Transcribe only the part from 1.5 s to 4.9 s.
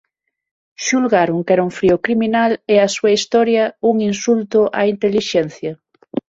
era un frío criminal, e a súa historia, un insulto á